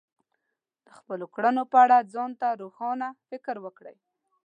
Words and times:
د 0.85 0.87
خپلو 0.97 1.25
کړنو 1.35 1.63
په 1.71 1.77
اړه 1.85 1.97
ځان 2.13 2.31
ته 2.39 2.47
روښانه 2.61 3.07
فکر 3.29 3.55
وکړئ. 3.65 3.97